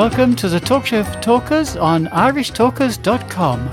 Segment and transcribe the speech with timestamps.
[0.00, 3.66] Welcome to the Talk Show for Talkers on irishtalkers.com.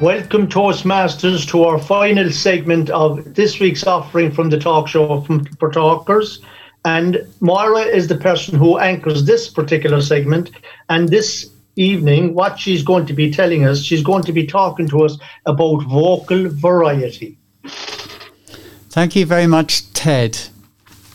[0.00, 5.24] Welcome, Toastmasters, to our final segment of this week's offering from the talk show
[5.60, 6.40] for talkers.
[6.84, 10.50] And Moira is the person who anchors this particular segment.
[10.88, 14.88] And this evening, what she's going to be telling us, she's going to be talking
[14.88, 17.38] to us about vocal variety.
[17.68, 20.38] Thank you very much, Ted.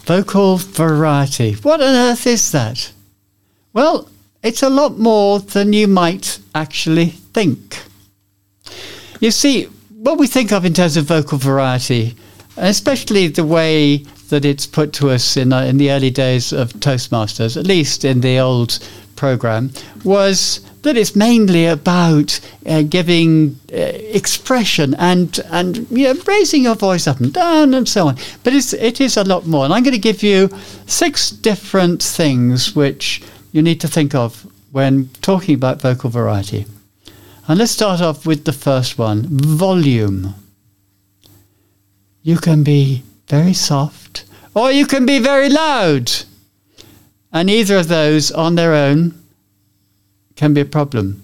[0.05, 1.53] Vocal variety.
[1.53, 2.91] What on earth is that?
[3.73, 4.09] Well,
[4.43, 7.83] it's a lot more than you might actually think.
[9.19, 12.15] You see, what we think of in terms of vocal variety,
[12.57, 13.97] especially the way
[14.29, 18.03] that it's put to us in, uh, in the early days of Toastmasters, at least
[18.03, 18.79] in the old
[19.15, 19.71] program,
[20.03, 26.75] was that it's mainly about uh, giving uh, expression and and you know, raising your
[26.75, 28.17] voice up and down and so on.
[28.43, 30.49] But it's it is a lot more, and I'm going to give you
[30.87, 33.21] six different things which
[33.51, 36.65] you need to think of when talking about vocal variety.
[37.47, 40.35] And let's start off with the first one volume.
[42.23, 46.11] You can be very soft or you can be very loud.
[47.33, 49.20] And either of those on their own
[50.41, 51.23] can be a problem.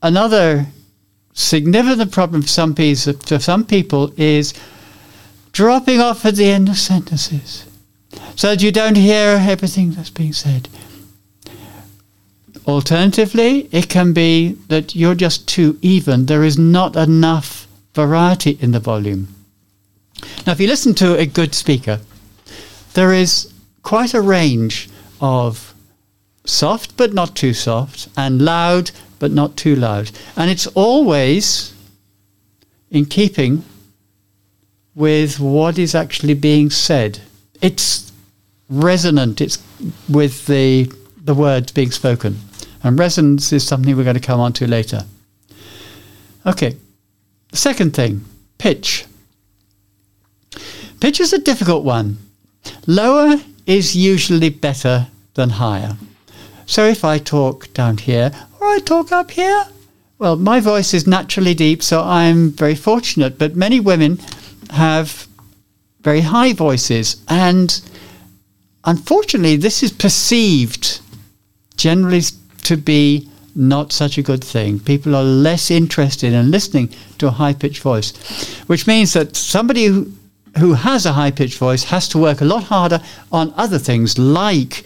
[0.00, 0.68] Another
[1.34, 4.54] significant problem for some, people, for some people is
[5.52, 7.66] dropping off at the end of sentences
[8.36, 10.70] so that you don't hear everything that's being said.
[12.66, 16.24] Alternatively, it can be that you're just too even.
[16.24, 19.28] There is not enough variety in the volume.
[20.46, 22.00] Now, if you listen to a good speaker,
[22.94, 23.52] there is
[23.82, 24.88] quite a range
[25.20, 25.67] of
[26.48, 30.10] soft but not too soft, and loud but not too loud.
[30.36, 31.74] And it's always
[32.90, 33.64] in keeping
[34.94, 37.20] with what is actually being said.
[37.60, 38.12] It's
[38.68, 39.58] resonant, it's
[40.08, 40.92] with the,
[41.22, 42.38] the words being spoken.
[42.82, 45.04] And resonance is something we're going to come on to later.
[46.46, 46.76] Okay,
[47.50, 48.24] the second thing
[48.58, 49.04] pitch.
[51.00, 52.18] Pitch is a difficult one.
[52.86, 55.96] Lower is usually better than higher.
[56.68, 58.30] So if I talk down here
[58.60, 59.64] or I talk up here,
[60.18, 63.38] well, my voice is naturally deep, so I'm very fortunate.
[63.38, 64.20] But many women
[64.70, 65.26] have
[66.02, 67.80] very high voices, and
[68.84, 71.00] unfortunately, this is perceived
[71.78, 72.20] generally
[72.64, 74.78] to be not such a good thing.
[74.78, 78.12] People are less interested in listening to a high pitched voice,
[78.66, 80.12] which means that somebody who,
[80.58, 83.00] who has a high pitched voice has to work a lot harder
[83.32, 84.84] on other things like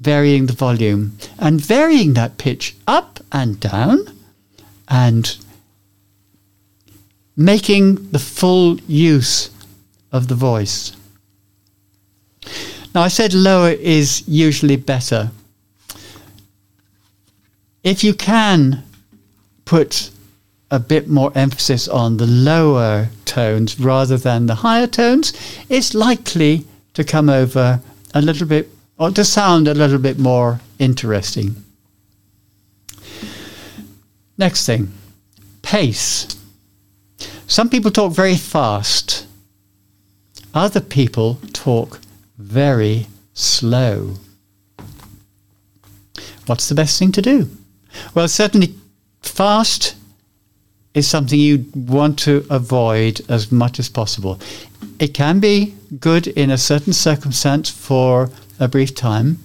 [0.00, 3.98] varying the volume and varying that pitch up and down
[4.88, 5.36] and
[7.36, 9.50] making the full use
[10.12, 10.92] of the voice.
[12.94, 15.30] Now, I said lower is usually better.
[17.82, 18.82] If you can
[19.64, 20.10] put
[20.70, 25.32] a bit more emphasis on the lower tones rather than the higher tones,
[25.68, 26.64] it's likely
[26.94, 27.80] to come over
[28.14, 31.56] a little bit or to sound a little bit more interesting.
[34.38, 34.92] Next thing
[35.62, 36.36] pace.
[37.48, 39.26] Some people talk very fast,
[40.54, 42.00] other people talk
[42.38, 44.14] very slow.
[46.46, 47.50] What's the best thing to do?
[48.14, 48.74] Well, certainly
[49.22, 49.96] fast
[50.94, 54.40] is something you want to avoid as much as possible.
[54.98, 59.38] It can be good in a certain circumstance for a brief time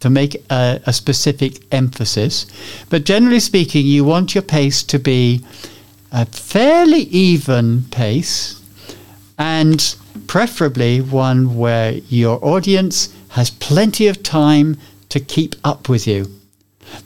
[0.00, 2.46] to make a, a, specific emphasis,
[2.88, 5.44] but generally speaking, you want your pace to be
[6.12, 8.62] a fairly even pace
[9.38, 9.96] and
[10.26, 14.76] preferably one where your audience has plenty of time
[15.08, 16.26] to keep up with you.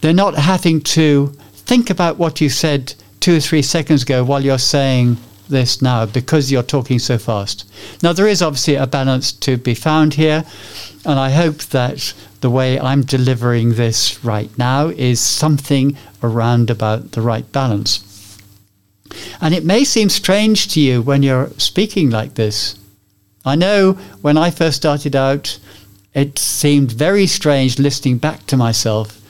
[0.00, 4.44] They're not having to think about what you said two or three seconds ago while
[4.44, 5.17] you're saying
[5.53, 7.71] this now because you're talking so fast.
[8.03, 10.45] Now, there is obviously a balance to be found here,
[11.05, 17.13] and I hope that the way I'm delivering this right now is something around about
[17.13, 18.39] the right balance.
[19.41, 22.77] And it may seem strange to you when you're speaking like this.
[23.45, 25.59] I know when I first started out,
[26.15, 29.22] it seemed very strange listening back to myself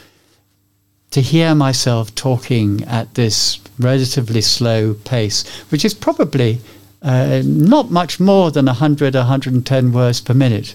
[1.12, 6.60] to hear myself talking at this relatively slow pace, which is probably
[7.02, 10.74] uh, not much more than 100, 110 words per minute.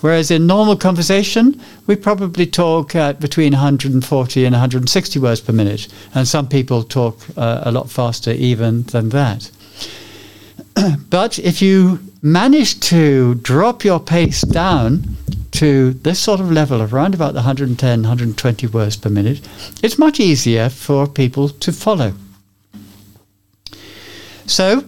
[0.00, 5.88] Whereas in normal conversation, we probably talk at between 140 and 160 words per minute.
[6.14, 9.50] And some people talk uh, a lot faster even than that.
[11.08, 15.13] but if you manage to drop your pace down
[15.54, 19.40] to this sort of level of around about the 110, 120 words per minute,
[19.82, 22.12] it's much easier for people to follow.
[24.46, 24.84] So,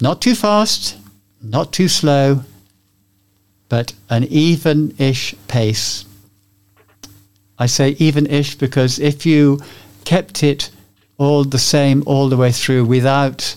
[0.00, 0.96] not too fast,
[1.40, 2.42] not too slow,
[3.68, 6.04] but an even ish pace.
[7.58, 9.60] I say even ish because if you
[10.04, 10.70] kept it
[11.18, 13.56] all the same all the way through without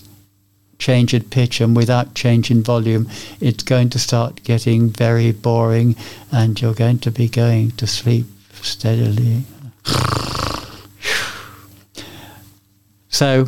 [0.81, 3.07] change in pitch and without change in volume,
[3.39, 5.95] it's going to start getting very boring
[6.31, 8.25] and you're going to be going to sleep
[8.61, 9.43] steadily.
[13.09, 13.47] so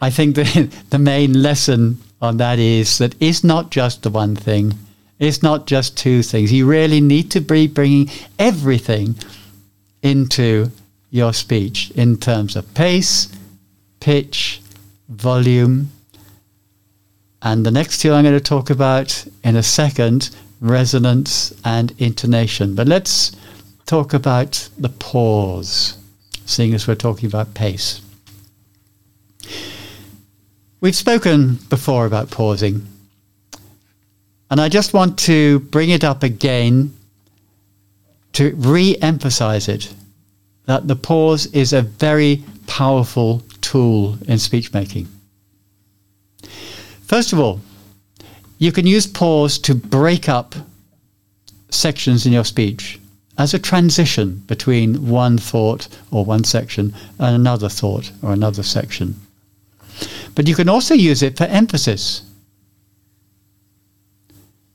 [0.00, 4.36] I think the, the main lesson on that is that it's not just the one
[4.36, 4.74] thing.
[5.18, 6.52] It's not just two things.
[6.52, 9.16] You really need to be bringing everything
[10.02, 10.70] into
[11.10, 13.28] your speech in terms of pace,
[14.00, 14.60] pitch,
[15.08, 15.90] volume.
[17.42, 20.30] And the next two I'm going to talk about in a second
[20.60, 22.74] resonance and intonation.
[22.74, 23.32] But let's
[23.86, 25.96] talk about the pause,
[26.46, 28.00] seeing as we're talking about pace.
[30.80, 32.86] We've spoken before about pausing,
[34.50, 36.94] and I just want to bring it up again
[38.34, 39.92] to re emphasize it
[40.66, 45.08] that the pause is a very powerful tool in speech making.
[47.08, 47.60] First of all,
[48.58, 50.54] you can use pause to break up
[51.70, 53.00] sections in your speech
[53.38, 59.18] as a transition between one thought or one section and another thought or another section.
[60.34, 62.22] But you can also use it for emphasis.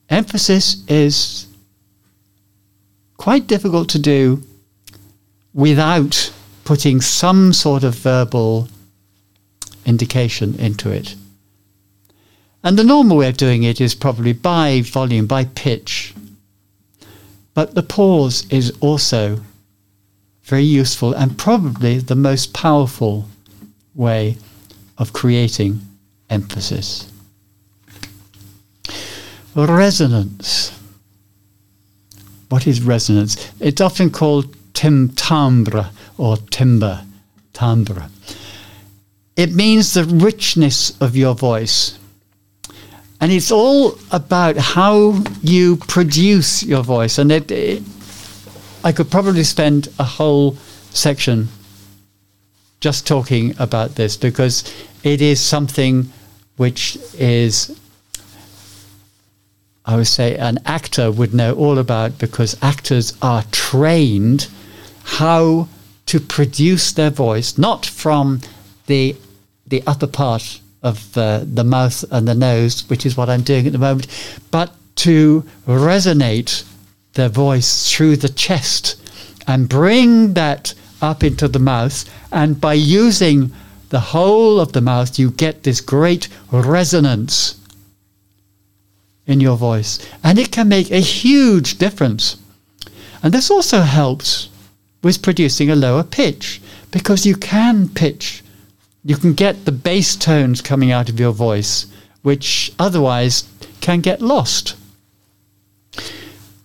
[0.10, 1.46] Emphasis is
[3.18, 4.42] quite difficult to do
[5.54, 6.34] without
[6.66, 8.70] putting some sort of verbal
[9.86, 11.16] indication into it.
[12.64, 16.14] And the normal way of doing it is probably by volume, by pitch.
[17.54, 19.42] But the pause is also
[20.44, 23.28] very useful and probably the most powerful
[23.96, 24.38] way
[24.98, 25.82] of creating
[26.30, 27.12] emphasis.
[29.56, 30.78] Resonance.
[32.50, 33.52] What is resonance?
[33.60, 37.06] It's often called tim timbre or timbre,
[37.52, 38.10] timbre.
[39.36, 41.98] It means the richness of your voice.
[43.24, 47.18] And it's all about how you produce your voice.
[47.18, 47.82] And it, it,
[48.84, 50.58] I could probably spend a whole
[50.90, 51.48] section
[52.82, 54.66] just talking about this because
[55.04, 56.12] it is something
[56.58, 57.80] which is,
[59.86, 64.50] I would say, an actor would know all about because actors are trained
[65.06, 65.70] how
[66.08, 68.42] to produce their voice, not from
[68.88, 69.16] the
[69.66, 73.66] the upper part of uh, the mouth and the nose, which is what I'm doing
[73.66, 74.08] at the moment,
[74.52, 76.66] but to resonate
[77.14, 79.02] their voice through the chest
[79.48, 82.10] and bring that up into the mouth.
[82.32, 83.52] And by using
[83.90, 87.60] the whole of the mouth, you get this great resonance
[89.26, 90.00] in your voice.
[90.24, 92.38] And it can make a huge difference.
[93.22, 94.50] And this also helps
[95.02, 96.62] with producing a lower pitch
[96.92, 98.43] because you can pitch.
[99.06, 101.88] You can get the bass tones coming out of your voice,
[102.22, 103.48] which otherwise
[103.82, 104.76] can get lost.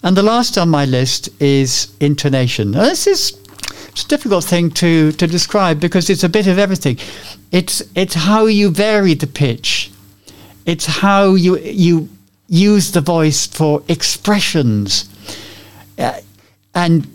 [0.02, 2.70] And the last on my list is intonation.
[2.70, 3.36] Now, this is
[3.88, 6.98] it's a difficult thing to, to describe because it's a bit of everything.
[7.50, 9.90] It's it's how you vary the pitch.
[10.66, 12.08] It's how you you
[12.48, 15.08] use the voice for expressions
[15.98, 16.20] uh,
[16.74, 17.06] and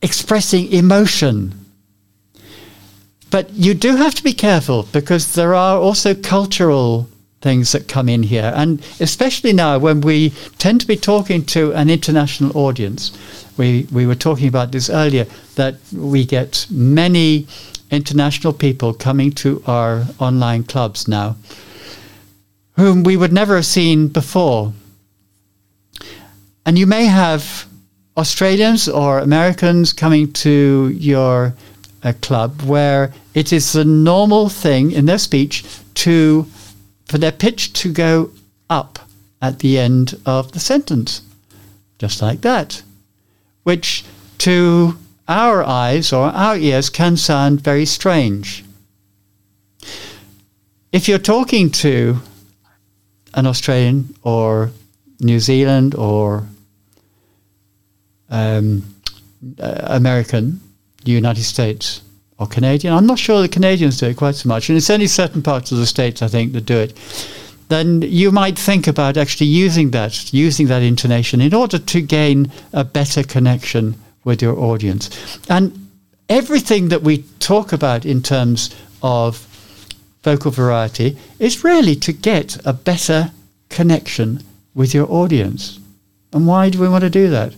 [0.00, 1.61] expressing emotion.
[3.32, 7.08] But you do have to be careful because there are also cultural
[7.40, 8.52] things that come in here.
[8.54, 13.10] And especially now when we tend to be talking to an international audience,
[13.56, 17.48] we, we were talking about this earlier, that we get many
[17.90, 21.34] international people coming to our online clubs now
[22.76, 24.72] whom we would never have seen before.
[26.64, 27.66] And you may have
[28.16, 31.54] Australians or Americans coming to your
[32.02, 36.46] uh, club where it is the normal thing in their speech to
[37.06, 38.30] for their pitch to go
[38.70, 38.98] up
[39.40, 41.22] at the end of the sentence,
[41.98, 42.82] just like that
[43.62, 44.04] which
[44.38, 44.96] to
[45.28, 48.64] our eyes or our ears can sound very strange.
[50.90, 52.18] If you're talking to
[53.34, 54.72] an Australian or
[55.20, 56.46] New Zealand or
[58.28, 58.82] um,
[59.58, 60.60] uh, American,
[61.10, 62.02] United States,
[62.38, 65.08] or Canadian, I'm not sure the Canadians do it quite so much, and it's only
[65.08, 66.96] certain parts of the states I think that do it.
[67.72, 72.52] then you might think about actually using that, using that intonation in order to gain
[72.72, 73.94] a better connection
[74.24, 75.10] with your audience.
[75.48, 75.88] And
[76.28, 79.48] everything that we talk about in terms of
[80.22, 83.32] vocal variety is really to get a better
[83.70, 84.42] connection
[84.74, 85.80] with your audience.
[86.32, 87.54] And why do we want to do that?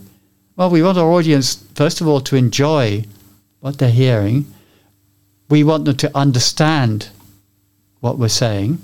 [0.55, 3.03] Well, we want our audience, first of all, to enjoy
[3.65, 4.45] what they're hearing.
[5.49, 7.09] We want them to understand
[7.99, 8.77] what we're saying.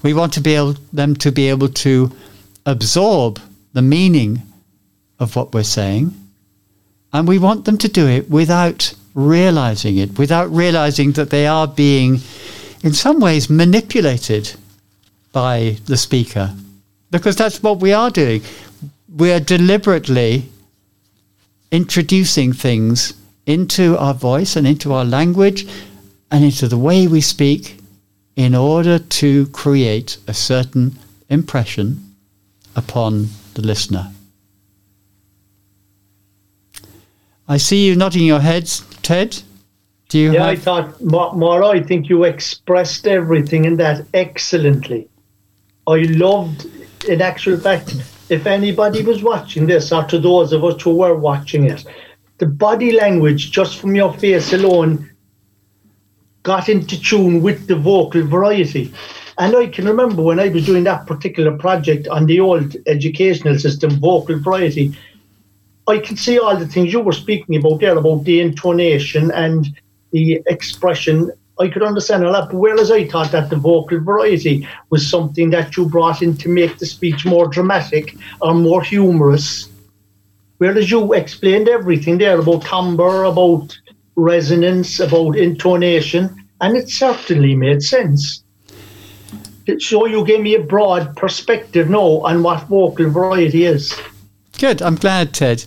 [0.00, 2.12] We want to be able, them to be able to
[2.64, 3.40] absorb
[3.72, 4.42] the meaning
[5.18, 6.14] of what we're saying.
[7.12, 11.66] And we want them to do it without realizing it, without realizing that they are
[11.66, 12.20] being,
[12.84, 14.54] in some ways, manipulated
[15.32, 16.54] by the speaker.
[17.10, 18.42] Because that's what we are doing.
[19.16, 20.48] We are deliberately
[21.72, 23.14] introducing things
[23.46, 25.66] into our voice and into our language
[26.30, 27.78] and into the way we speak
[28.36, 30.98] in order to create a certain
[31.28, 32.14] impression
[32.74, 34.10] upon the listener.
[37.46, 39.42] I see you nodding your heads, Ted.
[40.08, 40.32] Do you?
[40.32, 40.50] Yeah, have...
[40.50, 45.08] I thought, Moira, I think you expressed everything in that excellently.
[45.86, 46.66] I loved,
[47.06, 47.94] in actual fact,
[48.30, 51.84] if anybody was watching this, or to those of us who were watching it,
[52.38, 55.10] the body language just from your face alone
[56.42, 58.92] got into tune with the vocal variety.
[59.38, 63.58] And I can remember when I was doing that particular project on the old educational
[63.58, 64.96] system, vocal variety,
[65.86, 69.66] I can see all the things you were speaking about there, about the intonation and
[70.12, 71.30] the expression.
[71.58, 75.50] I could understand a lot, but whereas I thought that the vocal variety was something
[75.50, 79.68] that you brought in to make the speech more dramatic or more humorous,
[80.58, 83.76] whereas you explained everything there about timbre, about
[84.16, 88.42] resonance, about intonation, and it certainly made sense.
[89.78, 93.98] So you gave me a broad perspective now on what vocal variety is.
[94.58, 94.82] Good.
[94.82, 95.64] I'm glad, Ted.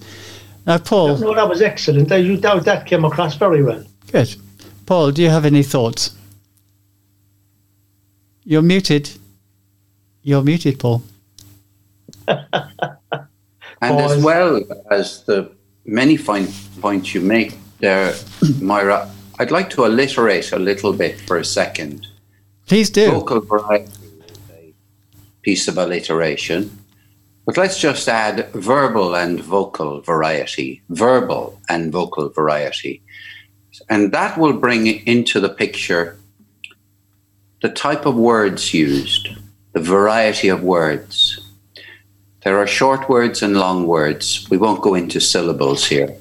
[0.66, 1.18] Now, Paul.
[1.18, 2.10] No, that was excellent.
[2.12, 3.84] You, That, that came across very well.
[4.12, 4.36] Good.
[4.86, 6.16] Paul, do you have any thoughts?
[8.44, 9.10] You're muted.
[10.22, 11.04] You're muted, Paul.
[13.82, 15.52] and as well as the
[15.86, 16.48] many fine
[16.82, 18.14] points you make there,
[18.62, 22.08] Moira, I'd like to alliterate a little bit for a second.
[22.66, 23.12] Please do.
[23.12, 24.74] Vocal variety is a
[25.42, 26.72] piece of alliteration.
[27.46, 33.02] But let's just add verbal and vocal variety, verbal and vocal variety.
[33.90, 36.18] And that will bring into the picture
[37.62, 39.30] the type of words used,
[39.72, 41.47] the variety of words.
[42.48, 44.48] There are short words and long words.
[44.50, 46.16] We won't go into syllables here.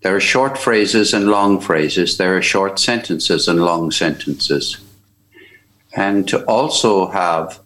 [0.00, 2.16] There are short phrases and long phrases.
[2.16, 4.78] There are short sentences and long sentences.
[5.94, 7.60] And to also have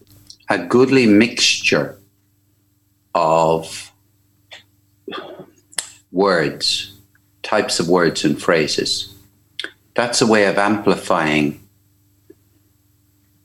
[0.49, 1.97] a goodly mixture
[3.15, 3.93] of
[6.11, 6.93] words,
[7.45, 9.15] types of words and phrases.
[9.95, 11.61] That's a way of amplifying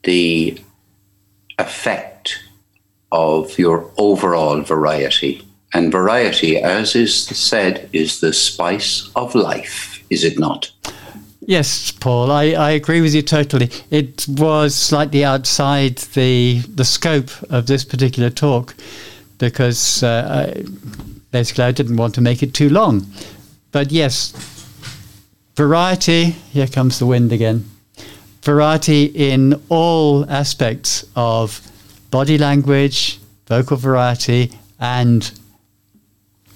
[0.02, 0.58] the
[1.60, 2.17] effect
[3.12, 5.42] of your overall variety.
[5.74, 10.70] And variety, as is said, is the spice of life, is it not?
[11.40, 13.70] Yes, Paul, I, I agree with you totally.
[13.90, 18.74] It was slightly outside the the scope of this particular talk
[19.38, 20.64] because uh, I,
[21.30, 23.06] basically I didn't want to make it too long.
[23.72, 24.32] But yes,
[25.54, 27.64] variety, here comes the wind again.
[28.42, 31.60] Variety in all aspects of
[32.10, 35.30] body language, vocal variety, and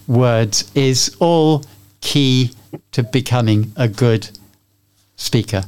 [0.07, 1.65] words is all
[2.01, 2.51] key
[2.93, 4.29] to becoming a good
[5.17, 5.63] speaker.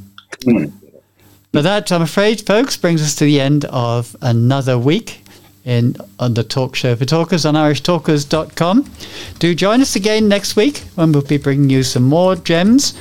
[1.53, 5.21] But that, I'm afraid, folks, brings us to the end of another week
[5.65, 8.91] in on the talk show for talkers on irishtalkers.com.
[9.39, 12.95] Do join us again next week when we'll be bringing you some more gems.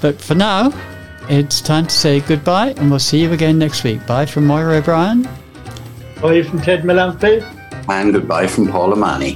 [0.00, 0.72] But for now,
[1.28, 4.06] it's time to say goodbye and we'll see you again next week.
[4.06, 5.26] Bye from Moira O'Brien.
[6.24, 7.42] Bye from Ted Malampy.
[7.86, 9.34] And goodbye from Paul Amani.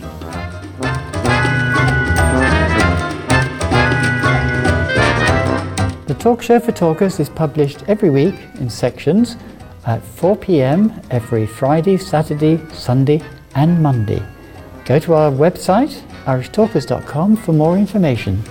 [6.06, 9.36] The Talk Show for Talkers is published every week in sections
[9.84, 13.20] at 4 pm every Friday, Saturday, Sunday,
[13.54, 14.22] and Monday.
[14.86, 18.42] Go to our website, irishtalkers.com, for more information.